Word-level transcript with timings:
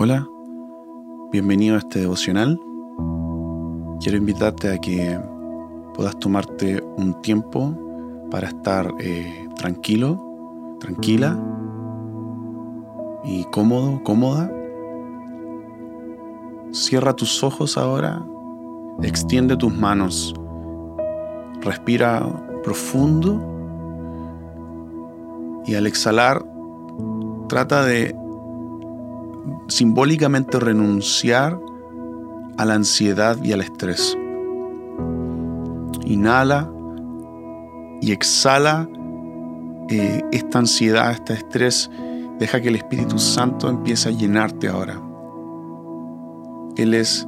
Hola, 0.00 0.28
bienvenido 1.32 1.74
a 1.74 1.78
este 1.78 1.98
devocional. 1.98 2.56
Quiero 4.00 4.16
invitarte 4.16 4.72
a 4.72 4.78
que 4.78 5.18
puedas 5.92 6.16
tomarte 6.20 6.80
un 6.96 7.20
tiempo 7.20 7.76
para 8.30 8.46
estar 8.46 8.94
eh, 9.00 9.48
tranquilo, 9.56 10.76
tranquila 10.78 11.36
y 13.24 13.42
cómodo, 13.46 14.00
cómoda. 14.04 14.52
Cierra 16.70 17.16
tus 17.16 17.42
ojos 17.42 17.76
ahora, 17.76 18.24
extiende 19.02 19.56
tus 19.56 19.76
manos, 19.76 20.32
respira 21.60 22.24
profundo 22.62 23.42
y 25.66 25.74
al 25.74 25.88
exhalar 25.88 26.46
trata 27.48 27.84
de 27.84 28.14
simbólicamente 29.68 30.58
renunciar 30.58 31.58
a 32.56 32.64
la 32.64 32.74
ansiedad 32.74 33.42
y 33.42 33.52
al 33.52 33.60
estrés. 33.60 34.16
Inhala 36.04 36.70
y 38.00 38.12
exhala 38.12 38.88
eh, 39.88 40.22
esta 40.32 40.58
ansiedad, 40.58 41.12
este 41.12 41.34
estrés. 41.34 41.90
Deja 42.38 42.60
que 42.60 42.68
el 42.68 42.76
Espíritu 42.76 43.18
Santo 43.18 43.68
empiece 43.68 44.08
a 44.08 44.12
llenarte 44.12 44.68
ahora. 44.68 45.00
Él 46.76 46.94
es, 46.94 47.26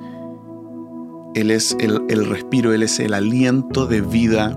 él 1.34 1.50
es 1.50 1.77
el, 1.80 2.27
respiro, 2.27 2.73
Él 2.73 2.83
es 2.83 3.00
el 3.00 3.14
aliento 3.14 3.87
de 3.87 4.00
vida. 4.00 4.56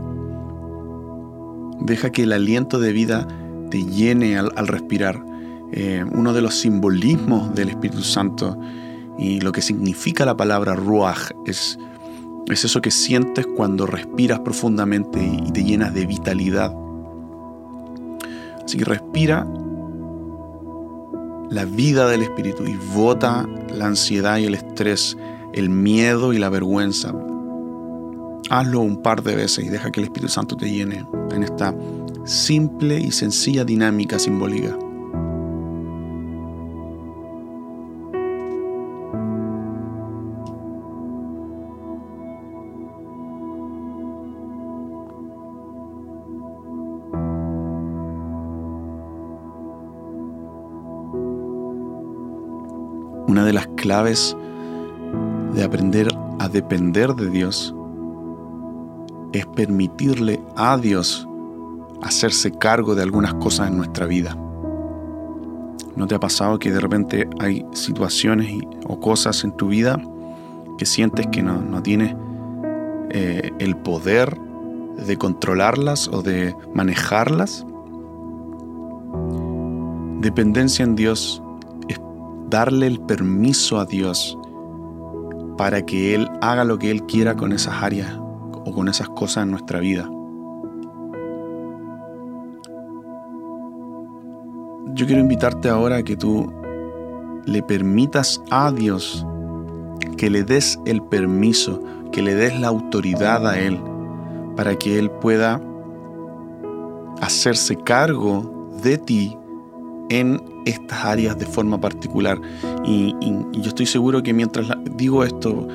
Deja 1.81 2.11
que 2.11 2.23
el 2.23 2.33
aliento 2.33 2.79
de 2.79 2.93
vida 2.93 3.27
te 3.71 3.83
llene 3.83 4.37
al 4.37 4.67
respirar. 4.67 5.32
Eh, 5.75 6.05
uno 6.13 6.33
de 6.33 6.41
los 6.43 6.53
simbolismos 6.53 7.55
del 7.55 7.69
Espíritu 7.69 8.03
Santo 8.03 8.59
y 9.17 9.41
lo 9.41 9.51
que 9.51 9.63
significa 9.63 10.23
la 10.23 10.37
palabra 10.37 10.75
ruach 10.75 11.31
es, 11.47 11.79
es 12.45 12.65
eso 12.65 12.79
que 12.79 12.91
sientes 12.91 13.47
cuando 13.47 13.87
respiras 13.87 14.39
profundamente 14.41 15.19
y 15.19 15.51
te 15.51 15.63
llenas 15.63 15.91
de 15.95 16.05
vitalidad. 16.05 16.71
Así 18.63 18.77
que 18.77 18.85
respira 18.85 19.47
la 21.49 21.65
vida 21.65 22.07
del 22.07 22.21
Espíritu 22.21 22.65
y 22.65 22.77
vota 22.93 23.49
la 23.73 23.87
ansiedad 23.87 24.37
y 24.37 24.45
el 24.45 24.53
estrés, 24.53 25.17
el 25.53 25.69
miedo 25.69 26.33
y 26.33 26.37
la 26.37 26.49
vergüenza. 26.49 27.15
Hazlo 28.51 28.81
un 28.81 29.01
par 29.01 29.23
de 29.23 29.35
veces 29.35 29.65
y 29.65 29.69
deja 29.69 29.91
que 29.91 30.01
el 30.01 30.05
Espíritu 30.05 30.31
Santo 30.31 30.55
te 30.55 30.69
llene 30.69 31.03
en 31.31 31.41
esta 31.41 31.73
simple 32.25 32.99
y 32.99 33.11
sencilla 33.11 33.65
dinámica 33.65 34.19
simbólica. 34.19 34.77
Una 53.33 53.45
de 53.45 53.53
las 53.53 53.65
claves 53.77 54.37
de 55.55 55.63
aprender 55.63 56.07
a 56.37 56.47
depender 56.47 57.15
de 57.15 57.31
Dios 57.31 57.73
es 59.31 59.47
permitirle 59.47 60.39
a 60.55 60.77
Dios 60.77 61.27
hacerse 62.03 62.51
cargo 62.51 62.93
de 62.93 63.01
algunas 63.01 63.33
cosas 63.33 63.69
en 63.69 63.77
nuestra 63.77 64.05
vida. 64.05 64.37
¿No 65.95 66.05
te 66.05 66.13
ha 66.13 66.19
pasado 66.19 66.59
que 66.59 66.71
de 66.71 66.79
repente 66.79 67.27
hay 67.39 67.65
situaciones 67.73 68.55
o 68.85 68.99
cosas 68.99 69.43
en 69.43 69.57
tu 69.57 69.69
vida 69.69 69.99
que 70.77 70.85
sientes 70.85 71.25
que 71.31 71.41
no, 71.41 71.81
tienes 71.81 72.15
eh, 73.09 73.49
el 73.57 73.75
poder 73.77 74.37
de 75.07 75.17
controlarlas 75.17 76.07
o 76.07 76.21
de 76.21 76.55
manejarlas? 76.75 77.65
Dependencia 80.21 80.85
en 80.85 80.93
Dios 80.93 81.42
darle 82.53 82.85
el 82.85 82.99
permiso 82.99 83.79
a 83.79 83.85
Dios 83.85 84.37
para 85.57 85.83
que 85.83 86.13
Él 86.13 86.29
haga 86.39 86.63
lo 86.63 86.77
que 86.77 86.91
Él 86.91 87.03
quiera 87.07 87.35
con 87.35 87.51
esas 87.51 87.81
áreas 87.81 88.15
o 88.15 88.71
con 88.71 88.87
esas 88.87 89.09
cosas 89.09 89.45
en 89.45 89.51
nuestra 89.51 89.79
vida. 89.79 90.07
Yo 94.93 95.07
quiero 95.07 95.19
invitarte 95.19 95.67
ahora 95.67 95.97
a 95.97 96.03
que 96.03 96.15
tú 96.15 96.53
le 97.47 97.63
permitas 97.63 98.39
a 98.51 98.71
Dios 98.71 99.25
que 100.15 100.29
le 100.29 100.43
des 100.43 100.79
el 100.85 101.01
permiso, 101.01 101.81
que 102.11 102.21
le 102.21 102.35
des 102.35 102.59
la 102.59 102.67
autoridad 102.67 103.47
a 103.47 103.59
Él, 103.59 103.81
para 104.55 104.75
que 104.75 104.99
Él 104.99 105.09
pueda 105.09 105.59
hacerse 107.19 107.75
cargo 107.77 108.69
de 108.83 108.99
ti 108.99 109.35
en 110.09 110.52
estas 110.65 111.05
áreas 111.05 111.37
de 111.37 111.45
forma 111.45 111.79
particular. 111.79 112.39
Y, 112.85 113.15
yo 113.53 113.69
estoy 113.69 113.85
seguro 113.85 114.23
que 114.23 114.33
mientras 114.33 114.67
digo 114.95 115.23
esto, 115.23 115.67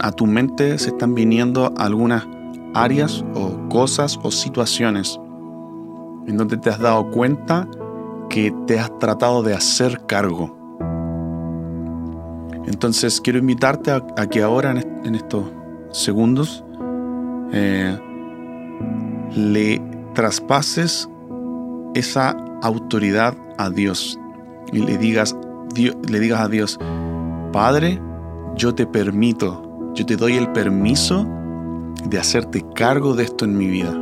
a 0.00 0.12
tu 0.12 0.26
mente 0.26 0.78
se 0.78 0.90
están 0.90 1.14
viniendo 1.14 1.72
algunas 1.76 2.26
áreas 2.74 3.24
o 3.34 3.68
cosas 3.68 4.18
o 4.22 4.30
situaciones 4.30 5.18
en 6.26 6.36
donde 6.36 6.56
te 6.56 6.70
has 6.70 6.78
dado 6.78 7.10
cuenta 7.10 7.68
que 8.28 8.54
te 8.66 8.78
has 8.78 8.96
tratado 8.98 9.42
de 9.42 9.54
hacer 9.54 10.06
cargo. 10.06 10.56
Entonces 12.66 13.20
quiero 13.20 13.38
invitarte 13.38 13.90
a, 13.90 14.26
que 14.28 14.42
ahora 14.42 14.70
en, 14.70 15.14
estos 15.14 15.44
segundos 15.90 16.64
eh, 17.52 17.98
le 19.34 19.82
traspases 20.14 21.08
esa 21.94 22.36
autoridad 22.62 23.34
a 23.64 23.70
Dios 23.70 24.18
y 24.72 24.78
le 24.78 24.98
digas, 24.98 25.36
le 25.74 26.20
digas 26.20 26.40
a 26.40 26.48
Dios, 26.48 26.78
Padre, 27.52 28.00
yo 28.56 28.74
te 28.74 28.86
permito, 28.86 29.92
yo 29.94 30.06
te 30.06 30.16
doy 30.16 30.36
el 30.36 30.50
permiso 30.52 31.26
de 32.04 32.18
hacerte 32.18 32.64
cargo 32.74 33.14
de 33.14 33.24
esto 33.24 33.44
en 33.44 33.56
mi 33.56 33.66
vida. 33.66 33.92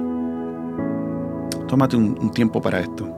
Tómate 1.67 1.97
un 1.97 2.31
tiempo 2.31 2.61
para 2.61 2.81
esto. 2.81 3.18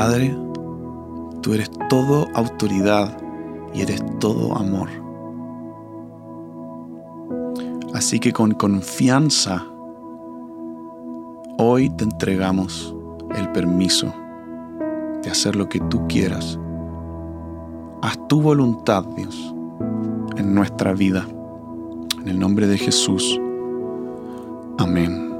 Padre, 0.00 0.34
tú 1.42 1.52
eres 1.52 1.70
todo 1.90 2.26
autoridad 2.32 3.18
y 3.74 3.82
eres 3.82 4.02
todo 4.18 4.56
amor. 4.56 4.88
Así 7.92 8.18
que 8.18 8.32
con 8.32 8.52
confianza, 8.52 9.62
hoy 11.58 11.90
te 11.90 12.04
entregamos 12.04 12.96
el 13.36 13.52
permiso 13.52 14.10
de 15.22 15.28
hacer 15.28 15.54
lo 15.54 15.68
que 15.68 15.80
tú 15.80 16.08
quieras. 16.08 16.58
Haz 18.00 18.26
tu 18.26 18.40
voluntad, 18.40 19.04
Dios, 19.18 19.54
en 20.38 20.54
nuestra 20.54 20.94
vida. 20.94 21.26
En 22.22 22.26
el 22.26 22.38
nombre 22.38 22.66
de 22.66 22.78
Jesús. 22.78 23.38
Amén. 24.78 25.30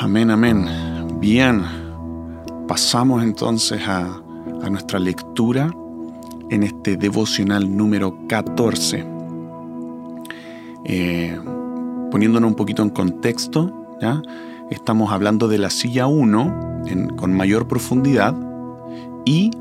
Amén, 0.00 0.32
amén. 0.32 0.66
Bien. 1.20 1.85
Pasamos 2.68 3.22
entonces 3.22 3.86
a, 3.86 4.22
nuestra 4.70 4.98
lectura 4.98 5.72
en 6.50 6.64
este 6.64 6.96
devocional 6.96 7.76
número 7.76 8.18
14. 8.26 9.06
Eh, 10.84 11.38
poniéndonos 12.10 12.50
un 12.50 12.56
poquito 12.56 12.82
en 12.82 12.90
contexto, 12.90 13.96
¿ya? 14.00 14.20
estamos 14.70 15.12
hablando 15.12 15.46
de 15.46 15.58
la 15.58 15.70
silla 15.70 16.08
1 16.08 16.82
con 17.16 17.32
mayor 17.32 17.68
profundidad 17.68 18.34
y 19.24 19.52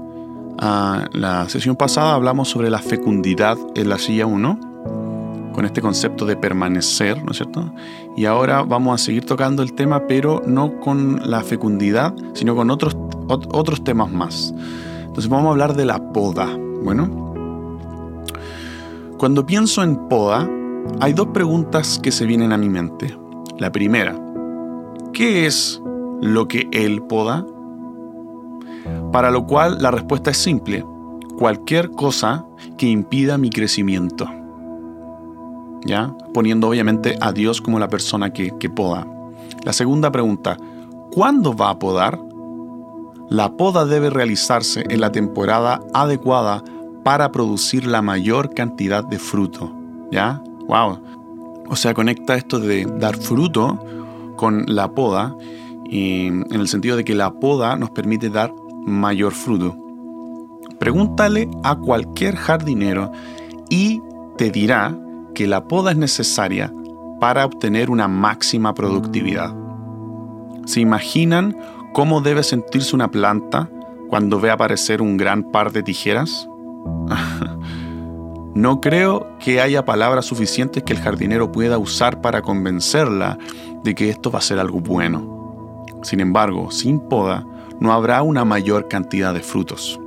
ah, 0.57 1.07
la 1.13 1.47
sesión 1.49 1.75
pasada 1.75 2.15
hablamos 2.15 2.49
sobre 2.49 2.71
la 2.71 2.79
fecundidad 2.79 3.57
en 3.75 3.89
la 3.89 3.99
silla 3.99 4.25
1 4.25 4.59
con 5.53 5.65
este 5.65 5.81
concepto 5.81 6.25
de 6.25 6.35
permanecer, 6.35 7.23
¿no 7.23 7.31
es 7.31 7.37
cierto? 7.37 7.71
Y 8.15 8.25
ahora 8.25 8.63
vamos 8.63 9.01
a 9.01 9.03
seguir 9.03 9.25
tocando 9.25 9.61
el 9.61 9.73
tema, 9.73 10.07
pero 10.07 10.41
no 10.45 10.79
con 10.79 11.29
la 11.29 11.41
fecundidad, 11.41 12.15
sino 12.33 12.55
con 12.55 12.69
otros, 12.69 12.95
otros 13.27 13.83
temas 13.83 14.11
más. 14.11 14.53
Entonces 15.01 15.29
vamos 15.29 15.47
a 15.47 15.51
hablar 15.51 15.75
de 15.75 15.85
la 15.85 16.13
poda. 16.13 16.47
Bueno, 16.83 17.25
cuando 19.17 19.45
pienso 19.45 19.83
en 19.83 20.07
poda, 20.07 20.49
hay 20.99 21.13
dos 21.13 21.27
preguntas 21.27 21.99
que 22.01 22.11
se 22.11 22.25
vienen 22.25 22.53
a 22.53 22.57
mi 22.57 22.69
mente. 22.69 23.17
La 23.57 23.71
primera, 23.71 24.15
¿qué 25.13 25.45
es 25.45 25.81
lo 26.21 26.47
que 26.47 26.67
Él 26.71 27.01
poda? 27.03 27.45
Para 29.11 29.31
lo 29.31 29.45
cual 29.45 29.77
la 29.81 29.91
respuesta 29.91 30.31
es 30.31 30.37
simple, 30.37 30.85
cualquier 31.37 31.91
cosa 31.91 32.45
que 32.77 32.87
impida 32.87 33.37
mi 33.37 33.49
crecimiento. 33.49 34.29
¿Ya? 35.85 36.13
Poniendo 36.33 36.67
obviamente 36.69 37.17
a 37.21 37.31
Dios 37.31 37.61
como 37.61 37.79
la 37.79 37.87
persona 37.87 38.31
que, 38.31 38.51
que 38.59 38.69
poda. 38.69 39.07
La 39.63 39.73
segunda 39.73 40.11
pregunta, 40.11 40.57
¿cuándo 41.11 41.55
va 41.55 41.69
a 41.69 41.79
podar? 41.79 42.19
La 43.29 43.55
poda 43.55 43.85
debe 43.85 44.09
realizarse 44.09 44.83
en 44.89 45.01
la 45.01 45.11
temporada 45.11 45.81
adecuada 45.93 46.63
para 47.03 47.31
producir 47.31 47.85
la 47.85 48.01
mayor 48.01 48.53
cantidad 48.53 49.03
de 49.03 49.19
fruto. 49.19 49.71
¿Ya? 50.11 50.41
¡Wow! 50.67 50.99
O 51.67 51.75
sea, 51.75 51.93
conecta 51.93 52.35
esto 52.35 52.59
de 52.59 52.85
dar 52.85 53.15
fruto 53.17 53.79
con 54.35 54.65
la 54.67 54.91
poda, 54.91 55.35
en 55.85 56.45
el 56.51 56.67
sentido 56.67 56.97
de 56.97 57.03
que 57.03 57.15
la 57.15 57.31
poda 57.33 57.75
nos 57.75 57.91
permite 57.91 58.29
dar 58.29 58.53
mayor 58.85 59.33
fruto. 59.33 59.75
Pregúntale 60.79 61.49
a 61.63 61.75
cualquier 61.75 62.35
jardinero 62.35 63.11
y 63.69 64.01
te 64.37 64.51
dirá 64.51 64.97
que 65.35 65.45
la 65.45 65.67
poda 65.67 65.91
es 65.91 65.97
necesaria 65.97 66.73
para 67.19 67.45
obtener 67.45 67.91
una 67.91 68.07
máxima 68.07 68.73
productividad. 68.73 69.53
¿Se 70.65 70.79
imaginan 70.79 71.55
cómo 71.93 72.21
debe 72.21 72.41
sentirse 72.41 72.95
una 72.95 73.11
planta 73.11 73.69
cuando 74.09 74.39
ve 74.39 74.49
aparecer 74.49 75.01
un 75.01 75.17
gran 75.17 75.51
par 75.51 75.71
de 75.71 75.83
tijeras? 75.83 76.49
no 78.55 78.81
creo 78.81 79.27
que 79.39 79.61
haya 79.61 79.85
palabras 79.85 80.25
suficientes 80.25 80.81
que 80.81 80.93
el 80.93 80.99
jardinero 80.99 81.51
pueda 81.51 81.77
usar 81.77 82.21
para 82.21 82.41
convencerla 82.41 83.37
de 83.83 83.93
que 83.93 84.09
esto 84.09 84.31
va 84.31 84.39
a 84.39 84.41
ser 84.41 84.57
algo 84.57 84.79
bueno. 84.79 85.83
Sin 86.01 86.19
embargo, 86.19 86.71
sin 86.71 86.99
poda, 86.99 87.45
no 87.79 87.93
habrá 87.93 88.23
una 88.23 88.45
mayor 88.45 88.87
cantidad 88.87 89.33
de 89.33 89.41
frutos. 89.41 89.99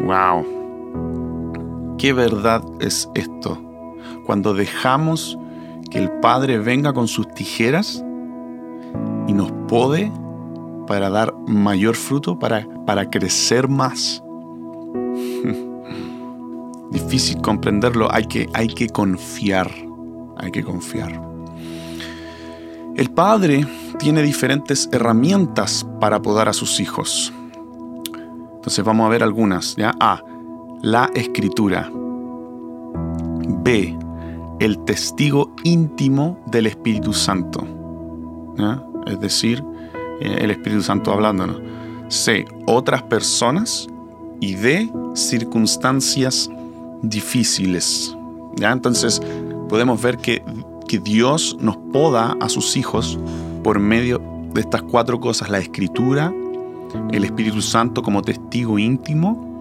¡Wow! 0.00 1.23
¿Qué 2.04 2.12
verdad 2.12 2.62
es 2.80 3.08
esto? 3.14 3.58
Cuando 4.26 4.52
dejamos 4.52 5.38
que 5.90 5.96
el 5.96 6.10
Padre 6.20 6.58
venga 6.58 6.92
con 6.92 7.08
sus 7.08 7.26
tijeras 7.28 8.04
y 9.26 9.32
nos 9.32 9.50
pode 9.68 10.12
para 10.86 11.08
dar 11.08 11.34
mayor 11.46 11.96
fruto, 11.96 12.38
para, 12.38 12.68
para 12.84 13.08
crecer 13.08 13.68
más. 13.68 14.22
Difícil 16.90 17.40
comprenderlo, 17.40 18.12
hay 18.12 18.26
que, 18.26 18.50
hay 18.52 18.68
que 18.68 18.90
confiar, 18.90 19.70
hay 20.36 20.50
que 20.50 20.62
confiar. 20.62 21.26
El 22.96 23.10
Padre 23.12 23.66
tiene 23.98 24.20
diferentes 24.20 24.90
herramientas 24.92 25.86
para 26.02 26.20
podar 26.20 26.50
a 26.50 26.52
sus 26.52 26.80
hijos. 26.80 27.32
Entonces 28.56 28.84
vamos 28.84 29.06
a 29.06 29.08
ver 29.08 29.22
algunas. 29.22 29.74
¿ya? 29.76 29.94
A. 29.98 30.33
La 30.84 31.10
escritura. 31.14 31.90
B. 33.62 33.98
El 34.60 34.84
testigo 34.84 35.50
íntimo 35.64 36.38
del 36.48 36.66
Espíritu 36.66 37.14
Santo. 37.14 37.66
Es 39.06 39.18
decir, 39.18 39.64
eh, 40.20 40.40
el 40.42 40.50
Espíritu 40.50 40.82
Santo 40.82 41.10
hablándonos. 41.10 41.56
C. 42.08 42.44
Otras 42.66 43.02
personas. 43.04 43.88
Y 44.42 44.56
D. 44.56 44.90
Circunstancias 45.14 46.50
difíciles. 47.00 48.14
¿ya? 48.56 48.70
Entonces 48.70 49.22
podemos 49.70 50.02
ver 50.02 50.18
que, 50.18 50.44
que 50.86 50.98
Dios 50.98 51.56
nos 51.60 51.78
poda 51.94 52.36
a 52.40 52.50
sus 52.50 52.76
hijos 52.76 53.18
por 53.62 53.78
medio 53.78 54.20
de 54.52 54.60
estas 54.60 54.82
cuatro 54.82 55.18
cosas, 55.18 55.48
la 55.48 55.60
escritura, 55.60 56.30
el 57.10 57.24
Espíritu 57.24 57.62
Santo 57.62 58.02
como 58.02 58.20
testigo 58.20 58.78
íntimo, 58.78 59.53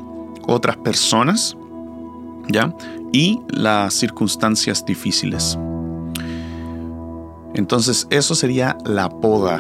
otras 0.48 0.78
personas, 0.78 1.56
¿ya? 2.48 2.74
Y 3.12 3.40
las 3.50 3.94
circunstancias 3.94 4.86
difíciles. 4.86 5.58
Entonces, 7.54 8.08
eso 8.10 8.36
sería 8.36 8.78
la 8.86 9.10
poda, 9.10 9.60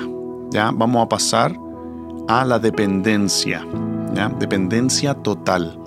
¿ya? 0.52 0.72
Vamos 0.72 1.06
a 1.06 1.10
pasar 1.10 1.56
a 2.28 2.46
la 2.46 2.60
dependencia, 2.60 3.66
¿ya? 4.14 4.30
Dependencia 4.30 5.14
total. 5.14 5.78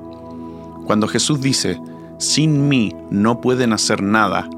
Cuando 0.87 1.09
Jesús 1.09 1.41
dice, 1.41 1.81
sin 2.19 2.69
mí 2.69 2.95
no 3.11 3.41
pueden 3.41 3.73
hacer 3.73 4.03
nada, 4.03 4.49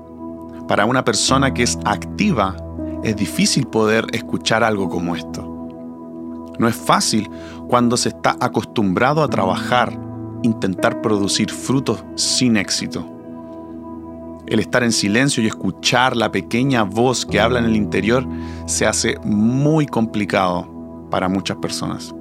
para 0.68 0.84
una 0.84 1.04
persona 1.04 1.54
que 1.54 1.62
es 1.62 1.78
activa 1.86 2.54
es 3.02 3.16
difícil 3.16 3.66
poder 3.66 4.06
escuchar 4.12 4.62
algo 4.62 4.88
como 4.88 5.16
esto. 5.16 5.42
No 6.58 6.68
es 6.68 6.76
fácil 6.76 7.30
cuando 7.68 7.96
se 7.96 8.10
está 8.10 8.36
acostumbrado 8.40 9.22
a 9.22 9.28
trabajar, 9.28 9.98
intentar 10.42 11.00
producir 11.00 11.50
frutos 11.50 12.04
sin 12.14 12.56
éxito. 12.56 13.06
El 14.46 14.60
estar 14.60 14.82
en 14.82 14.92
silencio 14.92 15.42
y 15.42 15.46
escuchar 15.46 16.16
la 16.16 16.32
pequeña 16.32 16.82
voz 16.82 17.26
que 17.26 17.38
habla 17.38 17.58
en 17.58 17.66
el 17.66 17.76
interior 17.76 18.26
se 18.66 18.86
hace 18.86 19.18
muy 19.24 19.86
complicado 19.86 20.66
para 21.10 21.28
muchas 21.28 21.58
personas. 21.58 22.14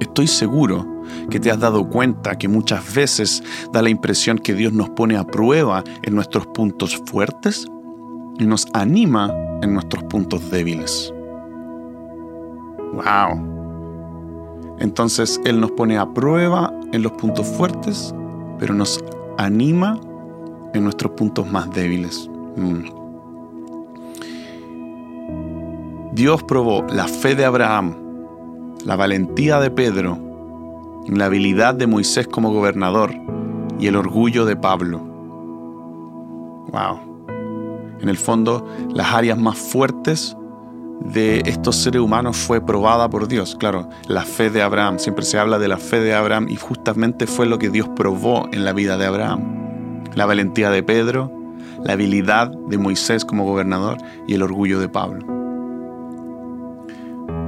Estoy 0.00 0.26
seguro 0.26 0.86
que 1.30 1.40
te 1.40 1.50
has 1.50 1.58
dado 1.58 1.88
cuenta 1.88 2.38
que 2.38 2.48
muchas 2.48 2.94
veces 2.94 3.42
da 3.72 3.82
la 3.82 3.90
impresión 3.90 4.38
que 4.38 4.54
Dios 4.54 4.72
nos 4.72 4.88
pone 4.90 5.16
a 5.16 5.24
prueba 5.24 5.84
en 6.02 6.14
nuestros 6.14 6.46
puntos 6.48 7.00
fuertes 7.06 7.66
y 8.38 8.46
nos 8.46 8.66
anima 8.72 9.32
en 9.62 9.74
nuestros 9.74 10.04
puntos 10.04 10.50
débiles. 10.50 11.12
¡Wow! 12.92 13.57
Entonces 14.80 15.40
Él 15.44 15.60
nos 15.60 15.72
pone 15.72 15.98
a 15.98 16.06
prueba 16.06 16.72
en 16.92 17.02
los 17.02 17.12
puntos 17.12 17.46
fuertes, 17.46 18.14
pero 18.58 18.74
nos 18.74 19.02
anima 19.36 19.98
en 20.74 20.84
nuestros 20.84 21.12
puntos 21.12 21.50
más 21.50 21.70
débiles. 21.72 22.28
Mm. 22.56 22.98
Dios 26.12 26.42
probó 26.42 26.84
la 26.88 27.06
fe 27.06 27.34
de 27.34 27.44
Abraham, 27.44 27.94
la 28.84 28.96
valentía 28.96 29.60
de 29.60 29.70
Pedro, 29.70 30.18
la 31.08 31.26
habilidad 31.26 31.74
de 31.74 31.86
Moisés 31.86 32.26
como 32.26 32.52
gobernador 32.52 33.14
y 33.78 33.86
el 33.86 33.96
orgullo 33.96 34.44
de 34.44 34.56
Pablo. 34.56 34.98
Wow. 36.72 36.98
En 38.00 38.08
el 38.08 38.16
fondo, 38.16 38.66
las 38.90 39.12
áreas 39.14 39.38
más 39.38 39.58
fuertes 39.58 40.36
de 41.00 41.42
estos 41.46 41.76
seres 41.76 42.00
humanos 42.00 42.36
fue 42.36 42.60
probada 42.60 43.08
por 43.08 43.28
Dios. 43.28 43.56
Claro, 43.58 43.88
la 44.06 44.22
fe 44.22 44.50
de 44.50 44.62
Abraham, 44.62 44.98
siempre 44.98 45.24
se 45.24 45.38
habla 45.38 45.58
de 45.58 45.68
la 45.68 45.78
fe 45.78 46.00
de 46.00 46.14
Abraham 46.14 46.46
y 46.48 46.56
justamente 46.56 47.26
fue 47.26 47.46
lo 47.46 47.58
que 47.58 47.70
Dios 47.70 47.88
probó 47.96 48.48
en 48.52 48.64
la 48.64 48.72
vida 48.72 48.98
de 48.98 49.06
Abraham. 49.06 50.04
La 50.14 50.26
valentía 50.26 50.70
de 50.70 50.82
Pedro, 50.82 51.32
la 51.84 51.94
habilidad 51.94 52.50
de 52.50 52.78
Moisés 52.78 53.24
como 53.24 53.44
gobernador 53.44 53.98
y 54.26 54.34
el 54.34 54.42
orgullo 54.42 54.80
de 54.80 54.88
Pablo. 54.88 55.24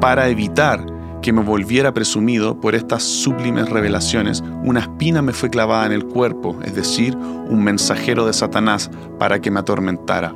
Para 0.00 0.28
evitar 0.28 0.84
que 1.20 1.32
me 1.32 1.42
volviera 1.42 1.92
presumido 1.92 2.58
por 2.60 2.74
estas 2.74 3.02
sublimes 3.02 3.68
revelaciones, 3.68 4.42
una 4.64 4.80
espina 4.80 5.20
me 5.20 5.32
fue 5.32 5.50
clavada 5.50 5.86
en 5.86 5.92
el 5.92 6.06
cuerpo, 6.06 6.58
es 6.64 6.74
decir, 6.74 7.16
un 7.16 7.62
mensajero 7.62 8.24
de 8.24 8.32
Satanás 8.32 8.90
para 9.18 9.40
que 9.40 9.50
me 9.50 9.60
atormentara. 9.60 10.34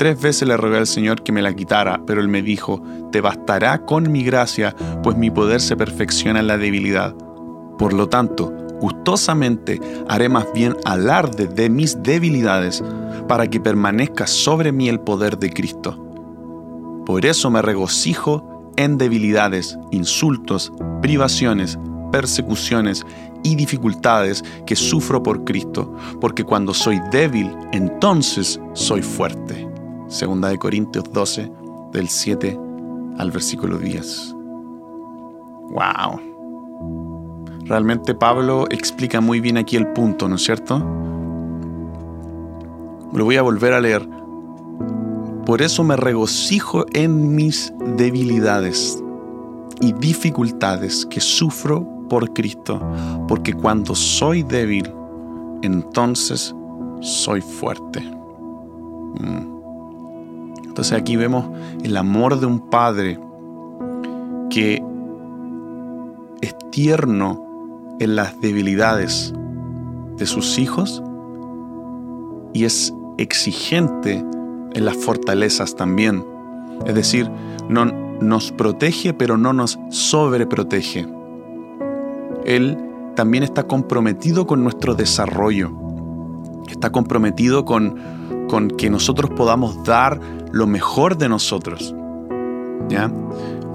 Tres 0.00 0.18
veces 0.18 0.48
le 0.48 0.56
rogué 0.56 0.78
al 0.78 0.86
Señor 0.86 1.22
que 1.22 1.30
me 1.30 1.42
la 1.42 1.52
quitara, 1.52 2.00
pero 2.06 2.22
Él 2.22 2.28
me 2.28 2.40
dijo, 2.40 2.82
te 3.12 3.20
bastará 3.20 3.84
con 3.84 4.10
mi 4.10 4.22
gracia, 4.24 4.74
pues 5.02 5.14
mi 5.18 5.30
poder 5.30 5.60
se 5.60 5.76
perfecciona 5.76 6.40
en 6.40 6.46
la 6.46 6.56
debilidad. 6.56 7.14
Por 7.76 7.92
lo 7.92 8.08
tanto, 8.08 8.50
gustosamente 8.80 9.78
haré 10.08 10.30
más 10.30 10.46
bien 10.54 10.74
alarde 10.86 11.48
de 11.48 11.68
mis 11.68 12.02
debilidades, 12.02 12.82
para 13.28 13.46
que 13.46 13.60
permanezca 13.60 14.26
sobre 14.26 14.72
mí 14.72 14.88
el 14.88 15.00
poder 15.00 15.38
de 15.38 15.50
Cristo. 15.50 16.02
Por 17.04 17.26
eso 17.26 17.50
me 17.50 17.60
regocijo 17.60 18.72
en 18.78 18.96
debilidades, 18.96 19.78
insultos, 19.90 20.72
privaciones, 21.02 21.78
persecuciones 22.10 23.04
y 23.44 23.54
dificultades 23.54 24.42
que 24.64 24.76
sufro 24.76 25.22
por 25.22 25.44
Cristo, 25.44 25.94
porque 26.22 26.42
cuando 26.42 26.72
soy 26.72 27.02
débil, 27.10 27.54
entonces 27.72 28.58
soy 28.72 29.02
fuerte. 29.02 29.69
Segunda 30.10 30.48
de 30.48 30.58
Corintios 30.58 31.04
12, 31.12 31.52
del 31.92 32.08
7 32.08 32.58
al 33.16 33.30
versículo 33.30 33.78
10. 33.78 34.34
¡Wow! 35.70 36.20
Realmente 37.66 38.16
Pablo 38.16 38.66
explica 38.70 39.20
muy 39.20 39.38
bien 39.38 39.56
aquí 39.56 39.76
el 39.76 39.86
punto, 39.92 40.28
¿no 40.28 40.34
es 40.34 40.42
cierto? 40.42 40.80
Lo 43.12 43.24
voy 43.24 43.36
a 43.36 43.42
volver 43.42 43.72
a 43.72 43.80
leer. 43.80 44.04
Por 45.46 45.62
eso 45.62 45.84
me 45.84 45.94
regocijo 45.96 46.86
en 46.92 47.36
mis 47.36 47.72
debilidades 47.96 49.00
y 49.80 49.92
dificultades 49.92 51.06
que 51.06 51.20
sufro 51.20 51.86
por 52.08 52.32
Cristo, 52.32 52.82
porque 53.28 53.54
cuando 53.54 53.94
soy 53.94 54.42
débil, 54.42 54.92
entonces 55.62 56.52
soy 57.00 57.40
fuerte. 57.40 58.00
Mm. 59.20 59.59
Entonces 60.70 60.96
aquí 60.96 61.16
vemos 61.16 61.46
el 61.82 61.96
amor 61.96 62.38
de 62.38 62.46
un 62.46 62.60
padre 62.70 63.18
que 64.50 64.80
es 66.40 66.54
tierno 66.70 67.96
en 67.98 68.14
las 68.14 68.40
debilidades 68.40 69.34
de 70.16 70.26
sus 70.26 70.60
hijos 70.60 71.02
y 72.54 72.66
es 72.66 72.94
exigente 73.18 74.24
en 74.74 74.84
las 74.84 74.96
fortalezas 74.96 75.74
también. 75.74 76.24
Es 76.86 76.94
decir, 76.94 77.28
no, 77.68 77.86
nos 77.86 78.52
protege 78.52 79.12
pero 79.12 79.36
no 79.36 79.52
nos 79.52 79.76
sobreprotege. 79.88 81.04
Él 82.44 82.78
también 83.16 83.42
está 83.42 83.64
comprometido 83.64 84.46
con 84.46 84.62
nuestro 84.62 84.94
desarrollo. 84.94 85.72
Está 86.68 86.92
comprometido 86.92 87.64
con, 87.64 88.19
con 88.50 88.68
que 88.68 88.90
nosotros 88.90 89.30
podamos 89.36 89.84
dar 89.84 90.20
lo 90.50 90.66
mejor 90.66 91.16
de 91.16 91.28
nosotros. 91.28 91.94
¿Ya? 92.88 93.04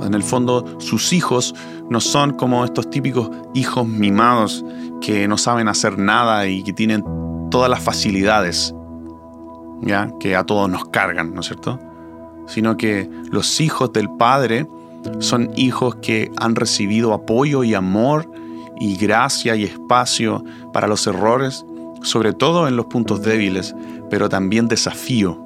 En 0.02 0.14
el 0.14 0.22
fondo, 0.22 0.66
sus 0.82 1.14
hijos 1.14 1.56
no 1.90 2.02
son 2.02 2.34
como 2.34 2.66
estos 2.66 2.90
típicos 2.90 3.32
hijos 3.54 3.88
mimados 3.88 4.66
que 5.00 5.30
no 5.30 5.38
saben 5.38 5.70
hacer 5.70 5.98
nada 5.98 6.48
y 6.48 6.62
que 6.62 6.74
tienen 6.74 7.06
todas 7.50 7.70
las 7.70 7.82
facilidades, 7.82 8.76
¿ya? 9.82 10.12
que 10.20 10.36
a 10.36 10.44
todos 10.44 10.70
nos 10.70 10.90
cargan, 10.90 11.34
¿no 11.34 11.40
es 11.40 11.48
cierto? 11.48 11.80
Sino 12.46 12.76
que 12.76 13.10
los 13.32 13.62
hijos 13.62 13.94
del 13.94 14.10
Padre 14.10 14.68
son 15.20 15.52
hijos 15.56 15.96
que 16.02 16.34
han 16.36 16.54
recibido 16.54 17.14
apoyo 17.14 17.64
y 17.64 17.76
amor 17.76 18.30
y 18.82 18.98
gracia 18.98 19.56
y 19.56 19.64
espacio 19.64 20.44
para 20.74 20.88
los 20.88 21.08
errores, 21.08 21.66
sobre 22.02 22.34
todo 22.34 22.68
en 22.68 22.76
los 22.76 22.88
puntos 22.88 23.22
débiles, 23.22 23.74
pero 24.16 24.30
también 24.30 24.70
desafío, 24.70 25.38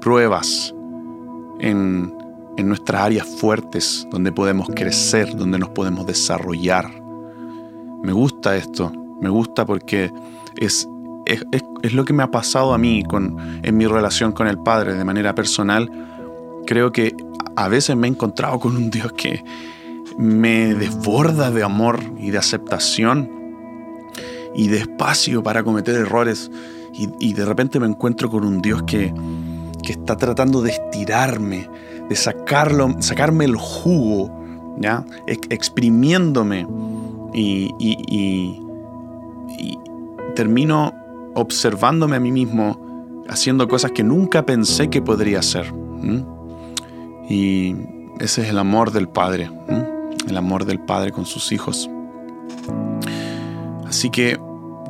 pruebas 0.00 0.74
en, 1.60 2.12
en 2.56 2.66
nuestras 2.66 3.02
áreas 3.02 3.24
fuertes, 3.24 4.04
donde 4.10 4.32
podemos 4.32 4.66
crecer, 4.74 5.36
donde 5.36 5.60
nos 5.60 5.68
podemos 5.68 6.04
desarrollar. 6.04 6.90
Me 8.02 8.10
gusta 8.10 8.56
esto, 8.56 8.92
me 9.20 9.28
gusta 9.28 9.64
porque 9.64 10.10
es, 10.56 10.88
es, 11.24 11.46
es, 11.82 11.92
lo 11.92 12.04
que 12.04 12.12
me 12.12 12.24
ha 12.24 12.32
pasado 12.32 12.74
a 12.74 12.78
mí 12.78 13.04
con, 13.04 13.36
en 13.62 13.76
mi 13.76 13.86
relación 13.86 14.32
con 14.32 14.48
el 14.48 14.58
Padre 14.58 14.94
de 14.94 15.04
manera 15.04 15.36
personal. 15.36 15.88
Creo 16.66 16.90
que 16.90 17.14
a 17.54 17.68
veces 17.68 17.94
me 17.94 18.08
he 18.08 18.10
encontrado 18.10 18.58
con 18.58 18.76
un 18.76 18.90
Dios 18.90 19.12
que 19.12 19.44
me 20.18 20.74
desborda 20.74 21.52
de 21.52 21.62
amor 21.62 22.00
y 22.18 22.32
de 22.32 22.38
aceptación 22.38 23.30
y 24.56 24.66
de 24.66 24.78
espacio 24.78 25.44
para 25.44 25.62
cometer 25.62 25.94
errores. 25.94 26.50
Y, 26.98 27.32
de 27.32 27.44
repente 27.44 27.78
me 27.78 27.86
encuentro 27.86 28.28
con 28.28 28.44
un 28.44 28.60
Dios 28.60 28.82
que, 28.82 29.14
que 29.84 29.92
está 29.92 30.16
tratando 30.16 30.62
de 30.62 30.70
estirarme, 30.70 31.68
de 32.08 32.16
sacarlo, 32.16 32.96
sacarme 32.98 33.44
el 33.44 33.54
jugo, 33.54 34.30
¿ya? 34.80 35.04
exprimiéndome 35.26 36.66
y, 37.32 38.60
termino 40.34 40.92
observándome 41.34 42.16
a 42.16 42.20
mí 42.20 42.30
mismo 42.30 43.24
haciendo 43.28 43.66
cosas 43.66 43.92
que 43.92 44.04
nunca 44.04 44.46
pensé 44.46 44.88
que 44.88 45.02
podría 45.02 45.40
hacer. 45.40 45.72
Y 47.28 47.74
ese 48.18 48.42
es 48.42 48.48
el 48.48 48.58
amor 48.58 48.92
del 48.92 49.08
Padre, 49.08 49.50
el 50.28 50.36
amor 50.36 50.64
del 50.64 50.80
Padre 50.80 51.12
con 51.12 51.26
sus 51.26 51.52
hijos. 51.52 51.90
Así 53.86 54.10
que 54.10 54.38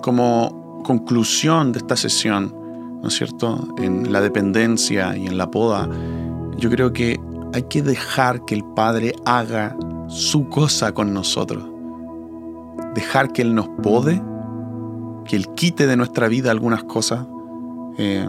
como 0.02 0.57
conclusión 0.88 1.73
de 1.73 1.80
esta 1.80 1.97
sesión, 1.97 2.54
¿no 3.02 3.09
es 3.09 3.14
cierto? 3.14 3.75
En 3.76 4.11
la 4.11 4.23
dependencia 4.23 5.14
y 5.18 5.26
en 5.26 5.37
la 5.37 5.50
poda, 5.50 5.87
yo 6.57 6.71
creo 6.71 6.95
que 6.95 7.21
hay 7.52 7.64
que 7.64 7.83
dejar 7.83 8.47
que 8.47 8.54
el 8.54 8.64
Padre 8.64 9.14
haga 9.26 9.76
su 10.07 10.49
cosa 10.49 10.95
con 10.95 11.12
nosotros. 11.12 11.62
Dejar 12.95 13.35
que 13.35 13.42
Él 13.42 13.54
nos 13.54 13.68
pode, 13.68 14.23
que 15.26 15.37
Él 15.37 15.49
quite 15.54 15.87
de 15.87 15.99
nuestra 15.99 16.26
vida 16.26 16.50
algunas 16.50 16.85
cosas, 16.85 17.26
eh, 17.99 18.26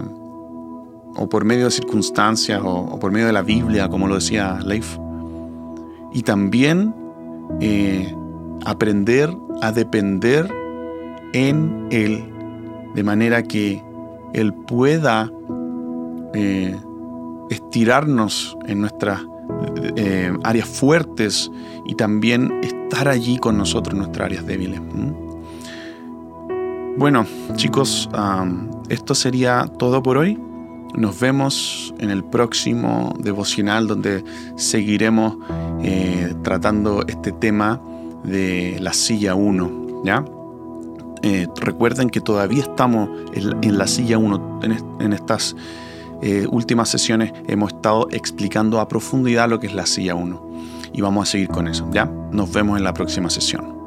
o 1.16 1.30
por 1.30 1.46
medio 1.46 1.64
de 1.64 1.72
circunstancias, 1.72 2.62
o, 2.62 3.00
por 3.00 3.14
medio 3.14 3.28
de 3.28 3.34
la 3.34 3.42
Biblia, 3.42 3.88
como 3.88 4.10
lo 4.10 4.16
decía 4.16 4.60
Leif. 4.66 4.98
Y 6.12 6.24
también 6.24 6.94
eh, 7.62 8.14
aprender 8.66 9.34
a 9.62 9.72
depender 9.72 10.54
en 11.32 11.88
Él, 11.90 12.34
de 12.96 13.04
manera 13.04 13.44
que 13.44 13.84
Él 14.34 14.54
pueda 14.54 15.32
eh, 16.34 16.76
estirarnos 17.50 18.58
en 18.68 18.82
nuestras 18.82 19.22
eh, 19.96 20.32
áreas 20.44 20.68
fuertes 20.68 21.52
y 21.86 21.96
también 21.96 22.60
estar 22.62 23.08
allí 23.08 23.38
con 23.38 23.58
nosotros 23.58 23.94
en 23.94 24.00
nuestras 24.00 24.26
áreas 24.26 24.46
débiles. 24.46 24.82
Bueno, 26.98 27.26
chicos, 27.56 28.10
esto 28.90 29.16
sería 29.16 29.66
todo 29.78 30.04
por 30.04 30.18
hoy. 30.18 30.38
Nos 30.96 31.20
vemos 31.20 31.94
en 32.00 32.10
el 32.10 32.24
próximo 32.24 33.14
devocional 33.20 33.88
donde 33.88 34.24
seguiremos 34.56 35.38
eh, 35.82 36.34
tratando 36.44 37.06
este 37.08 37.32
tema 37.32 37.82
de 38.24 38.78
la 38.82 38.94
silla 38.94 39.36
1. 39.36 40.04
¿ya? 40.04 40.26
Eh, 41.22 41.48
recuerden 41.56 42.10
que 42.10 42.22
todavía 42.22 42.64
estamos 42.64 43.10
en, 43.34 43.78
la 43.78 43.88
silla 43.88 44.18
1 44.18 44.60
en 45.00 45.14
estas 45.14 45.56
eh, 46.22 46.48
últimas 46.52 46.90
sesiones 46.90 47.32
hemos 47.48 47.72
estado 47.72 48.08
explicando 48.12 48.82
a 48.82 48.90
profundidad 48.90 49.50
lo 49.50 49.60
que 49.60 49.68
es 49.68 49.74
la 49.74 49.86
silla 49.86 50.16
1 50.16 50.50
y 50.92 51.02
vamos 51.02 51.30
a 51.30 51.32
seguir 51.32 51.48
con 51.48 51.68
eso. 51.68 51.88
¿ya? 51.92 52.06
Nos 52.32 52.52
vemos 52.52 52.78
en 52.78 52.84
la 52.84 52.94
próxima 52.94 53.30
sesión. 53.30 53.79